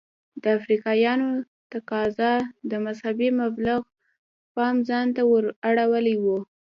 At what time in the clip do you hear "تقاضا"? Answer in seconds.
1.73-2.33